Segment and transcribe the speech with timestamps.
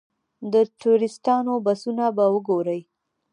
[0.51, 2.81] د ټوریسټانو بسونه به وګورئ.